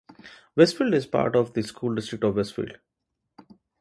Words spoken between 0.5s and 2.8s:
Westfield is part of to the School District of Westfield.